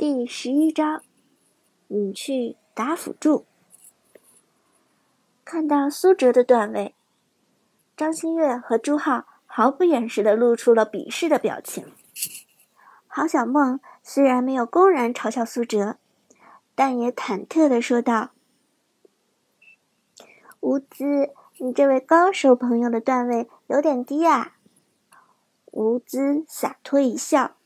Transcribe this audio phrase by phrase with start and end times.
[0.00, 1.02] 第十一章，
[1.88, 3.44] 你去打辅助。
[5.44, 6.94] 看到苏哲的段位，
[7.98, 11.92] 张馨月和朱浩毫不掩饰的露出了鄙视的表情。
[13.06, 15.98] 郝小梦虽然没有公然嘲笑苏哲，
[16.74, 18.30] 但也忐忑的说道
[20.60, 24.56] ：“吴姿，你这位高手朋友的段位有点低啊。”
[25.70, 27.58] 吴姿洒脱一笑。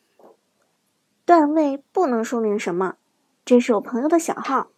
[1.27, 2.97] 段位不能说明什么，
[3.47, 4.69] 这是我朋友的小号，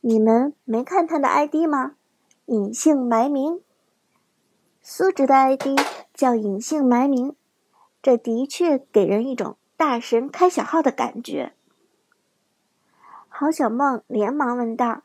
[0.00, 1.96] 你们没看他的 ID 吗？
[2.46, 3.60] 隐姓埋名。
[4.80, 5.78] 苏哲的 ID
[6.14, 7.36] 叫隐姓埋名，
[8.02, 11.52] 这的确给人一种大神开小号的感觉。
[13.28, 15.02] 郝小梦连忙问道：“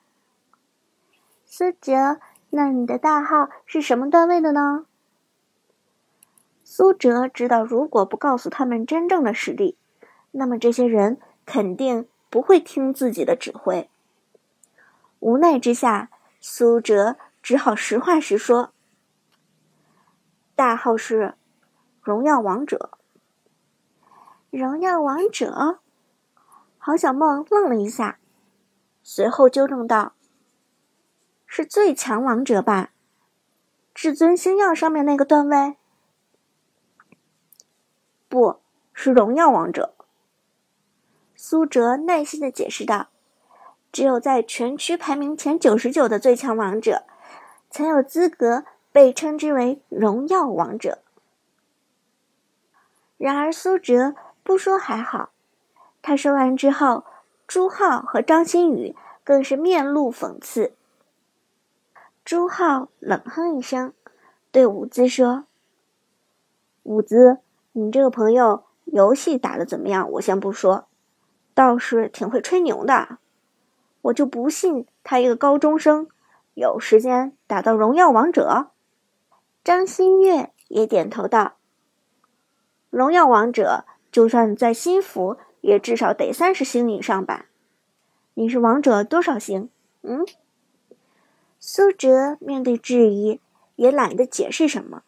[1.45, 2.19] 苏哲，
[2.51, 4.85] 那你的大号是什么段位的呢？”
[6.63, 9.77] 苏哲知道，如果不告诉他们真正的实力。
[10.31, 13.89] 那么这些人肯定不会听自己的指挥。
[15.19, 18.71] 无奈之下，苏哲只好实话实说
[20.55, 21.35] ：“大号是
[22.01, 22.91] 荣耀王者。”
[24.51, 25.79] 荣耀王者，
[26.77, 28.19] 郝小梦愣了一下，
[29.03, 30.13] 随后纠正道
[31.45, 32.91] ：“是最强王者吧？
[33.93, 35.77] 至尊星耀上面那个段位？
[38.27, 38.61] 不
[38.93, 39.93] 是荣耀王者。”
[41.41, 43.07] 苏哲耐心的解释道
[43.93, 47.03] ：“只有在全区排名前九十九的最强王者，
[47.69, 50.99] 才有资格被称之为荣耀王者。”
[53.15, 55.29] 然而苏哲不说还好，
[56.01, 57.05] 他说完之后，
[57.47, 58.93] 朱浩和张馨予
[59.23, 60.73] 更是面露讽刺。
[62.25, 63.93] 朱浩冷哼一声，
[64.51, 65.45] 对伍兹说
[66.83, 67.37] ：“伍兹，
[67.71, 70.11] 你这个朋友游戏打的怎么样？
[70.11, 70.87] 我先不说。”
[71.59, 73.17] 倒是挺会吹牛的，
[74.03, 76.07] 我就不信他一个高中生
[76.53, 78.67] 有时间打到荣耀王者。
[79.61, 81.57] 张馨月也点头道
[82.89, 87.47] ：“荣耀王者就算在新服，也至少得三十星以上吧？
[88.35, 89.69] 你是王者多少星？”
[90.03, 90.25] 嗯。
[91.59, 93.41] 苏哲面对质疑，
[93.75, 95.03] 也懒得解释什么。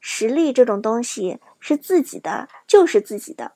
[0.00, 3.52] 实力这种东西是自己的，就是自己的。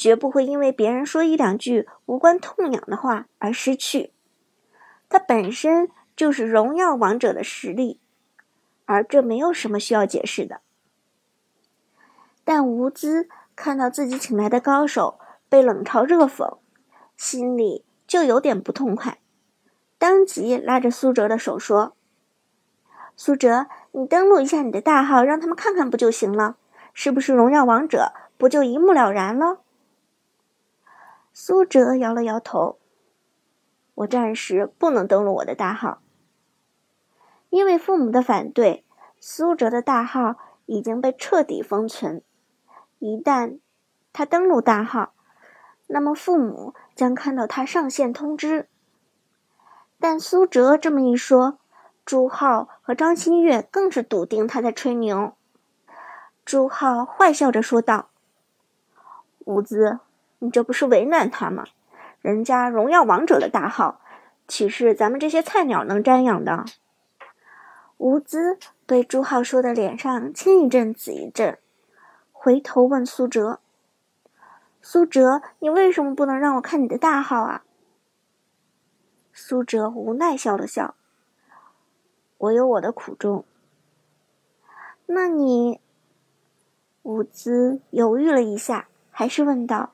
[0.00, 4.14] 绝不会因为别人说一两句无关痛痒的话而失去，
[5.10, 8.00] 他本身就是荣耀王者的实力，
[8.86, 10.62] 而这没有什么需要解释的。
[12.44, 16.56] 但吴资看到自己请来的高手被冷嘲热讽，
[17.18, 19.18] 心里就有点不痛快，
[19.98, 21.94] 当即拉着苏哲的手说
[23.14, 26.56] ：“苏哲，你登录一下你的大号，让他们看看不就行了？
[26.94, 29.60] 是不是荣耀王者，不就一目了然了？”
[31.42, 32.78] 苏哲摇了摇头
[33.96, 36.02] ：“我暂时不能登录我的大号，
[37.48, 38.84] 因为父母的反对，
[39.20, 40.36] 苏哲的大号
[40.66, 42.22] 已经被彻底封存。
[42.98, 43.58] 一旦
[44.12, 45.14] 他登录大号，
[45.86, 48.68] 那么父母将看到他上线通知。
[49.98, 51.58] 但苏哲这么一说，
[52.04, 55.32] 朱浩和张馨月更是笃定他在吹牛。
[56.44, 58.10] 朱浩坏笑着说道
[59.46, 60.00] ：‘伍兹。’”
[60.40, 61.64] 你这不是为难他吗？
[62.20, 64.00] 人家荣耀王者的大号，
[64.46, 66.66] 岂是咱们这些菜鸟能瞻仰的？
[67.96, 71.58] 吴姿被朱浩说的脸上青一阵紫一阵，
[72.32, 73.60] 回头问苏哲
[74.82, 77.62] ：“苏哲，你为什么不能让我看你的大号啊？”
[79.32, 80.94] 苏哲无奈笑了笑
[82.36, 83.44] ：“我有我的苦衷。”
[85.04, 85.80] 那你？
[87.02, 89.92] 伍兹犹豫了一下，还是问道。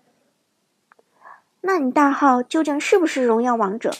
[1.67, 3.93] 那你大号究竟是不是荣耀王者？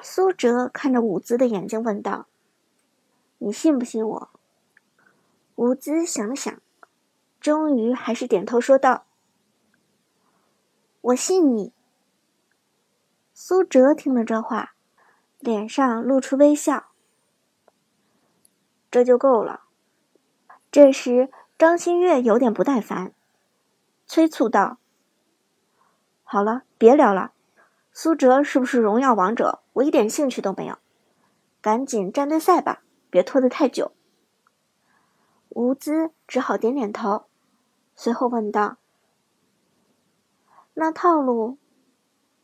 [0.00, 2.28] 苏哲看着伍兹的眼睛问道
[3.38, 4.30] ：“你信不信我？”
[5.56, 6.56] 伍兹想了想，
[7.40, 9.04] 终于还是点头说道
[11.02, 11.72] ：“我信你。”
[13.34, 14.74] 苏哲听了这话，
[15.40, 16.92] 脸上露出微笑
[18.92, 19.64] ：“这就够了。”
[20.70, 23.12] 这时，张馨月有点不耐烦，
[24.06, 24.78] 催促道。
[26.32, 27.32] 好了，别聊了。
[27.92, 29.60] 苏哲是不是荣耀王者？
[29.74, 30.78] 我一点兴趣都没有。
[31.60, 32.80] 赶紧战队赛吧，
[33.10, 33.92] 别拖得太久。
[35.50, 37.26] 吴姿只好点点头，
[37.94, 38.78] 随后问道
[40.72, 41.58] ：“那套路？”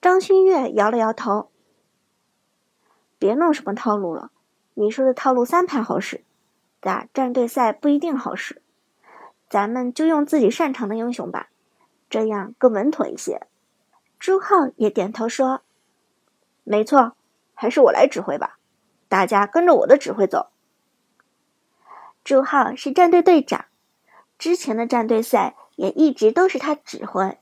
[0.03, 1.51] 张馨月摇了摇头
[3.19, 4.31] ：“别弄什么套路了。
[4.75, 6.23] 你说的套路三排好使，
[6.81, 8.61] 打战队赛不一定好使。
[9.49, 11.49] 咱们就用自己擅长的英雄吧，
[12.11, 13.47] 这样更稳妥一些。”
[14.19, 15.63] 朱浩也点头说
[16.65, 17.15] ：“没错，
[17.55, 18.59] 还是我来指挥吧，
[19.09, 20.49] 大家跟着我的指挥走。”
[22.25, 23.67] 朱浩是战队队长，
[24.39, 27.39] 之前的战队赛也一直都是他指挥。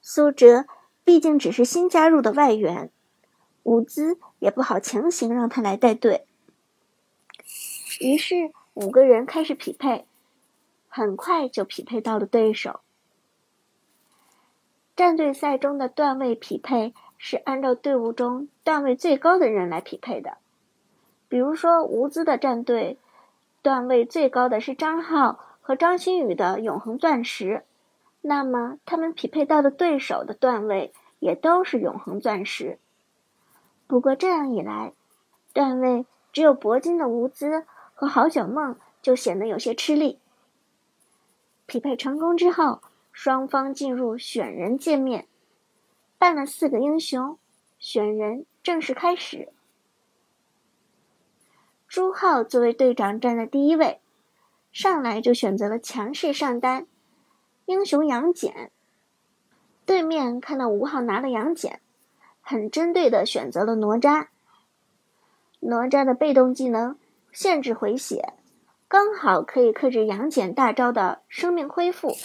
[0.00, 0.66] 苏哲
[1.04, 2.90] 毕竟只是新加入的外援，
[3.62, 6.26] 伍兹也不好强行让他来带队。
[8.00, 10.06] 于是五个人开始匹配，
[10.88, 12.80] 很快就匹配到了对手。
[15.02, 20.36] 战队赛中的段位匹配是按照队伍中段位最高的人来匹配的，
[21.28, 22.96] 比如说吴兹的战队。
[23.62, 27.64] 段位最高的是张浩和张馨予的永恒钻石，
[28.20, 32.78] 那么他们匹配到的对手的段位也都是永恒钻石。
[33.88, 34.92] 不过这样一来，
[35.52, 37.64] 段位只有铂金的吴姿
[37.94, 40.20] 和郝小梦就显得有些吃力。
[41.66, 42.80] 匹配成功之后，
[43.12, 45.28] 双方进入选人界面，
[46.18, 47.38] 办了四个英雄，
[47.78, 49.52] 选人正式开始。
[51.86, 54.00] 朱浩作为队长站在第一位，
[54.72, 56.86] 上来就选择了强势上单
[57.66, 58.70] 英雄杨戬。
[59.84, 61.80] 对面看到吴昊拿了杨戬，
[62.40, 64.28] 很针对的选择了哪吒。
[65.60, 66.96] 哪吒的被动技能
[67.30, 68.32] 限制回血，
[68.88, 72.16] 刚好可以克制杨戬大招的生命恢复。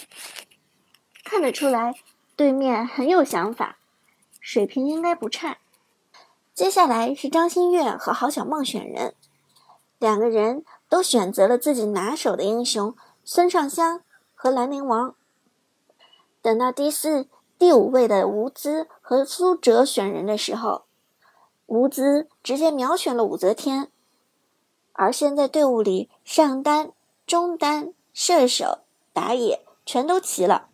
[1.28, 1.94] 看得出来，
[2.36, 3.76] 对面很有想法，
[4.40, 5.58] 水平应该不差。
[6.54, 9.14] 接下来是张馨月和郝小梦选人。
[9.98, 14.00] 两个人都选择了自己拿手的英雄孙尚香
[14.34, 15.14] 和兰陵王。
[16.40, 17.28] 等到第四、
[17.58, 20.86] 第五位的吴姿和苏哲选人的时候，
[21.66, 23.92] 吴姿直接秒选了武则天。
[24.94, 26.92] 而现在队伍里上单、
[27.26, 28.78] 中单、射手、
[29.12, 30.67] 打野全都齐了，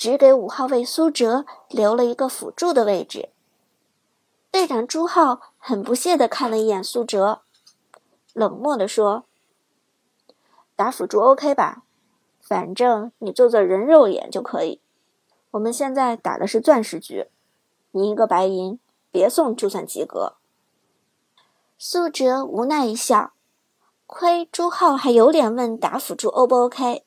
[0.00, 3.28] 只给五号位苏哲留了一个辅助的位置。
[4.50, 7.42] 队长朱浩很不屑地看了一眼苏哲。
[8.32, 9.24] 冷漠地说
[10.74, 11.82] ：“打辅助 OK 吧，
[12.40, 14.80] 反正你做做人肉眼就可以。
[15.50, 17.28] 我们现在打的是钻石局，
[17.90, 18.80] 你一个白银，
[19.10, 20.36] 别送就算及格。”
[21.76, 23.34] 苏哲无奈一笑，
[24.06, 27.04] 亏朱浩还有脸问打辅助 O 不 OK？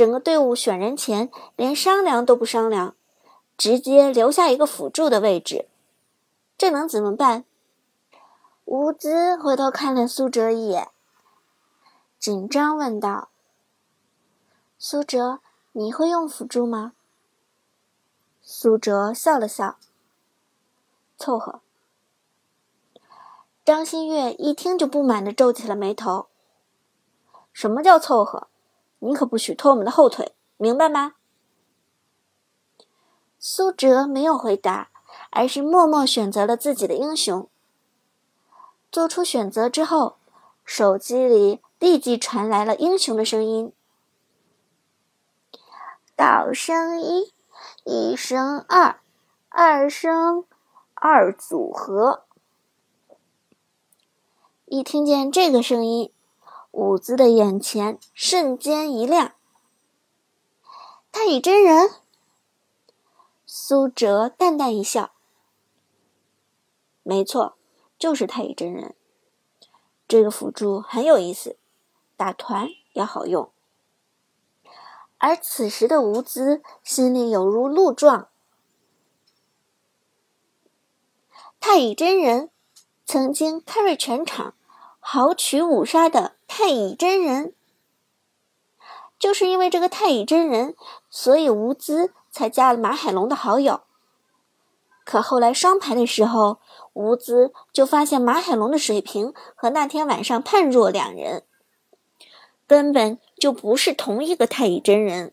[0.00, 2.96] 整个队伍选人前连商量都不商量，
[3.58, 5.68] 直接留下一个辅助的位置，
[6.56, 7.44] 这能怎么办？
[8.64, 10.88] 吴姿回头看了苏哲一眼，
[12.18, 13.28] 紧张问道
[14.80, 15.40] ：“苏哲，
[15.72, 16.94] 你会用辅助吗？”
[18.40, 19.76] 苏哲笑了笑，
[21.18, 21.60] 凑合。
[23.66, 26.28] 张馨月一听就不满的皱起了眉头
[27.52, 28.46] ：“什么叫凑合？
[29.00, 31.14] 你可不许拖我们的后腿，明白吗？”
[33.38, 34.90] 苏哲没有回答，
[35.30, 37.48] 而是默默选择了自己的英雄。
[38.92, 40.18] 做出选择之后，
[40.64, 43.72] 手机里立即传来了英雄的声音
[46.14, 47.32] ：“道声一，
[47.84, 49.00] 一声二，
[49.48, 50.44] 二声
[50.94, 52.24] 二组合。”
[54.66, 56.12] 一听见这个声音，
[56.72, 59.34] 伍兹的眼前瞬间一亮。
[61.12, 61.90] 太乙真人，
[63.46, 65.12] 苏哲淡淡一笑
[67.02, 67.56] ：“没错。”
[68.00, 68.94] 就是太乙真人，
[70.08, 71.58] 这个辅助很有意思，
[72.16, 73.52] 打团也好用。
[75.18, 78.30] 而此时的吴姿心里有如鹿撞，
[81.60, 82.50] 太乙真人
[83.04, 84.54] 曾经 carry 全场、
[84.98, 87.54] 豪取五杀的太乙真人，
[89.20, 90.74] 就是因为这个太乙真人，
[91.08, 93.82] 所以吴姿才加了马海龙的好友。
[95.04, 96.58] 可后来双排的时候，
[96.92, 101.44] 吴姿就发现马海龙的水平和那天晚上判若两人，
[102.66, 105.32] 根本就不是同一个太乙真人。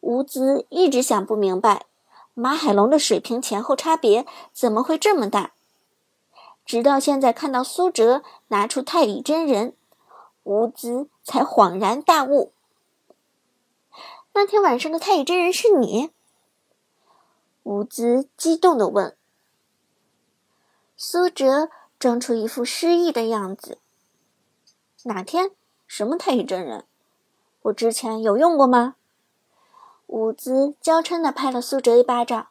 [0.00, 1.84] 吴姿一直想不明白，
[2.32, 5.52] 马海龙的水平前后差别怎么会这么大，
[6.64, 9.74] 直到现在看到苏哲拿出太乙真人，
[10.46, 12.52] 吴姿才恍然大悟。
[14.32, 16.12] 那天晚上的太乙真人是你？
[17.64, 19.16] 伍兹激动地问
[20.96, 23.78] ：“苏哲装出一副失忆的样子。
[25.02, 25.50] 哪天？
[25.88, 26.86] 什么太乙真人？
[27.62, 28.94] 我之前有用过吗？”
[30.06, 32.46] 伍兹娇嗔地拍了苏哲一巴掌：“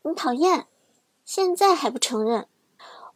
[0.00, 0.66] 你讨厌！
[1.26, 2.48] 现在还不承认？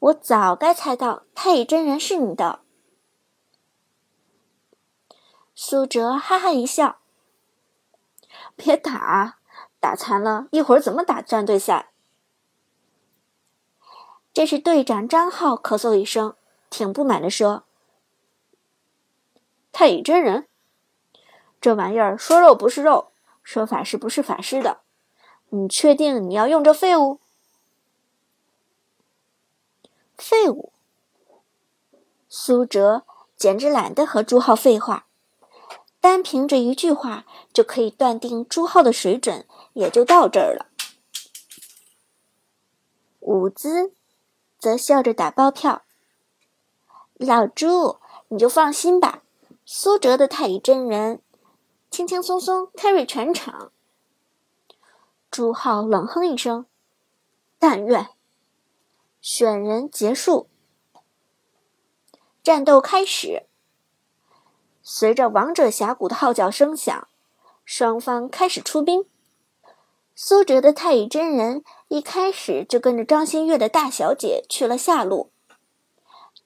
[0.01, 2.61] 我早该猜到太乙真人是你的。”
[5.59, 6.99] 苏哲哈哈一笑
[8.55, 9.39] ：“别打！”
[9.81, 11.93] 打残了，一会儿怎么打战队赛？
[14.35, 16.37] 这是队长张浩咳嗽一声，
[16.69, 17.65] 挺不满的说
[19.73, 20.47] ：“太乙真人，
[21.59, 24.81] 这玩意儿说肉不是肉，说法师不是法师的。
[25.49, 27.21] 你确定你要用这废物？
[30.19, 30.73] 废物？”
[32.29, 35.06] 苏哲简直懒得和朱浩废话，
[36.07, 40.67] 单凭这一句话就可以断定朱浩的水准也就到这儿了。
[43.19, 43.93] 伍兹
[44.57, 45.83] 则笑着打包票
[47.19, 47.99] ：“老朱，
[48.29, 49.25] 你就放心吧，
[49.65, 51.21] 苏哲的太乙真人
[51.91, 53.73] 轻轻松松 carry 全场。”
[55.29, 56.67] 朱浩冷哼一声
[57.59, 58.11] ：“但愿。”
[59.21, 60.49] 选人结束。
[62.45, 63.49] 战斗开始，
[64.89, 67.09] 随着王者峡谷的号角声响，
[67.65, 69.05] 双方开始出兵。
[70.15, 75.33] 苏哲的太乙真人一开始就跟着张馨月的大小姐去了下路，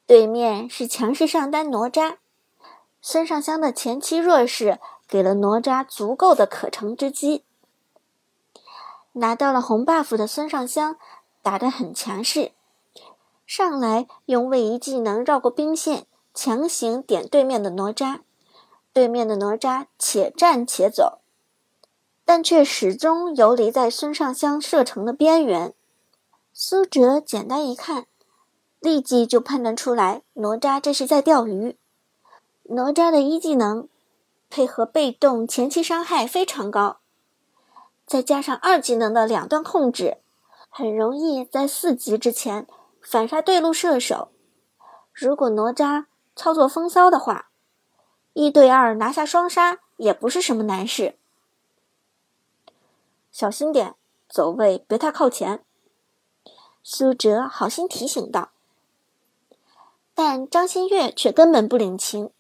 [0.07, 2.17] 对面是强势上单哪吒。
[3.03, 7.45] 孙尚香的前期弱势给了哪吒足够的可乘之机。
[9.13, 10.97] 拿到了红 buff 的孙尚香
[11.43, 12.53] 打得很强势。
[13.45, 18.21] 上来用位移技能绕过兵线，强行点对面的哪吒。
[18.93, 21.21] 对面的哪吒且战且走，
[22.25, 25.75] 但却始终游离在孙尚香射程的边缘。
[26.53, 28.07] 苏哲简单一看，
[28.81, 31.77] 立即就判断出来哪吒这是在钓鱼。
[32.65, 33.89] 哪吒的一技能
[34.49, 36.99] 配合被动前期伤害非常高，
[38.07, 40.19] 再加上二技能的两段控制，
[40.69, 42.67] 很容易在四级之前。
[43.03, 44.31] 反杀对路射手，
[45.13, 46.05] 如果哪吒
[46.37, 47.50] 操作风骚的话，
[48.33, 51.17] 一对二拿下双杀也不是什么难事。
[53.33, 53.95] 小心点，
[54.29, 55.65] 走位别太靠前。
[56.83, 58.51] 苏哲好心提醒道。
[60.15, 62.31] 但张馨月却根本不领情，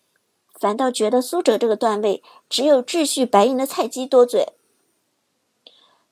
[0.55, 4.55] 反倒觉得苏哲这个段位只有秩序白银的菜鸡多嘴。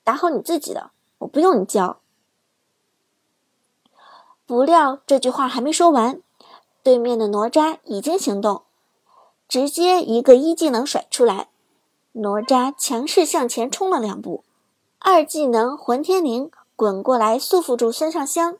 [0.02, 2.00] 打好你自己的，我不用你教。
[4.46, 6.22] 不料这句话还没说完，
[6.82, 8.62] 对面的哪吒已经行动，
[9.48, 11.48] 直接一个一技能甩出来，
[12.12, 14.44] 哪吒强势向前冲了两步，
[14.98, 18.58] 二技能混天绫滚过来束缚住孙尚香，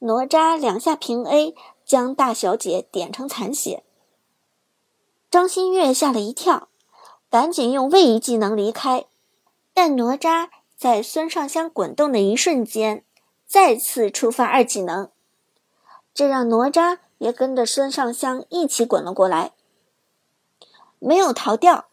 [0.00, 3.84] 哪吒两下平 A 将大小姐点成残血。
[5.30, 6.68] 张馨月吓了一跳，
[7.30, 9.04] 赶紧用位移技能离开，
[9.72, 13.04] 但哪吒在孙尚香滚动的一瞬间。
[13.46, 15.10] 再次触发二技能，
[16.14, 19.50] 这让哪吒也跟着孙尚香一起滚了过来，
[21.00, 21.86] 没有逃掉。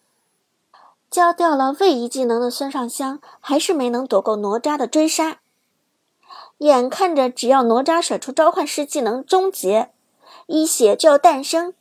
[1.10, 5.40] 交掉了位移技能的孙尚香还是没能躲过哪吒的追杀。
[6.60, 9.92] 眼看着只要哪吒甩出召唤师技能终结，
[10.48, 11.74] 一血就要诞生。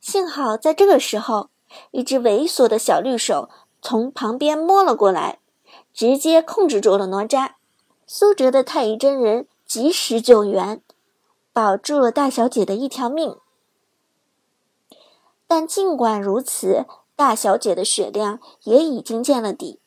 [0.00, 1.50] 幸好在这个时候，
[1.92, 3.48] 一只猥琐的小绿手
[3.80, 5.38] 从旁边摸了过来，
[5.92, 7.52] 直接控制住了哪吒。
[8.06, 10.80] 苏哲的太乙真人及时救援，
[11.52, 13.36] 保住了大小姐的一条命。
[15.48, 16.84] 但尽管如此，
[17.16, 19.80] 大小姐的血量也已经见了底。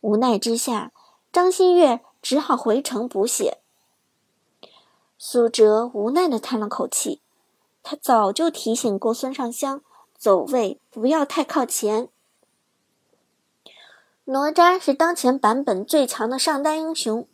[0.00, 0.92] 无奈之下，
[1.30, 3.58] 张馨月只好回城补血。
[5.18, 7.20] 苏哲无奈的叹了口气，
[7.82, 9.82] 他早就提醒过孙尚香，
[10.16, 12.08] 走位不要太靠前。
[14.26, 17.26] 哪吒是当前版本最强的上单英雄，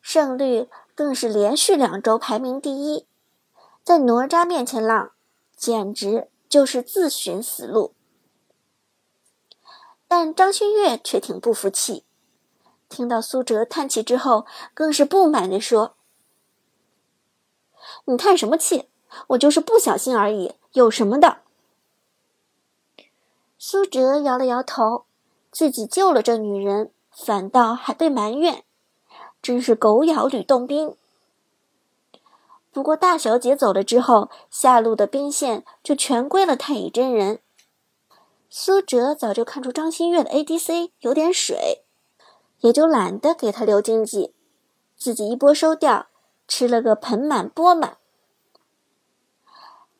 [0.00, 3.06] 胜率更是连续两周排名第一。
[3.84, 5.12] 在哪吒面前浪，
[5.56, 7.94] 简直就是自寻死路。
[10.06, 12.04] 但张馨月却挺不服气，
[12.90, 14.44] 听到苏哲叹气之后，
[14.74, 15.96] 更是不满地说
[18.04, 18.90] ：“你叹什么气？
[19.28, 21.38] 我就是不小心而已，有什么的？”
[23.56, 25.06] 苏哲摇了摇头。
[25.50, 28.64] 自己救了这女人，反倒还被埋怨，
[29.40, 30.96] 真是狗咬吕洞宾。
[32.72, 37.40] 不过大小姐走了之后，下路的兵线就全归了太乙真人。
[38.48, 41.84] 苏哲早就看出张馨月的 ADC 有点水，
[42.60, 44.32] 也就懒得给他留经济，
[44.96, 46.06] 自己一波收掉，
[46.48, 47.98] 吃了个盆满钵满。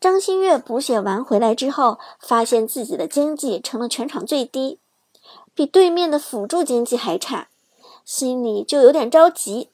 [0.00, 4.78] 张馨月补血完回来之后，发现自己的经济成了全场最低。
[5.54, 7.48] 比对面的辅助经济还差，
[8.04, 9.68] 心里就有点着急，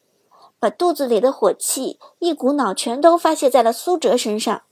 [0.61, 4.63] 把肚子里的火气一股脑全都发泄在了苏哲身上。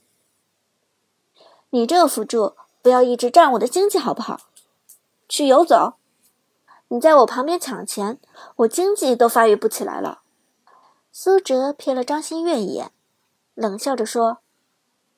[1.69, 4.41] 你这个辅助，不要一直占我的经济好不好？
[5.29, 5.95] 去游走！
[6.89, 8.17] 你在我旁边抢钱，
[8.57, 10.21] 我经济都发育不起来了。
[11.11, 12.91] 苏哲瞥了张馨月一眼，
[13.55, 14.37] 冷笑着说：“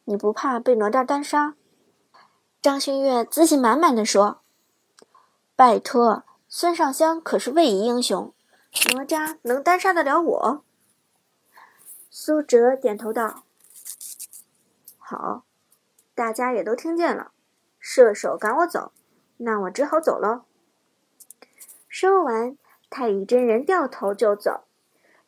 [0.06, 1.56] 你不怕被哪吒单杀？”
[2.62, 4.40] 张馨月自信满满的说
[5.56, 8.34] ：“拜托，孙尚香可是位移英雄，
[8.96, 10.64] 哪吒能单杀得了我？”
[12.10, 13.44] 苏哲点头道
[14.98, 15.44] ：“好，
[16.14, 17.32] 大家也都听见了，
[17.80, 18.92] 射手赶我走，
[19.38, 20.44] 那我只好走喽。”
[21.88, 22.58] 说完，
[22.90, 24.66] 太乙真人掉头就走，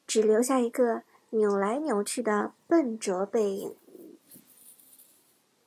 [0.05, 3.75] 只留下一个扭来扭去的笨拙背影。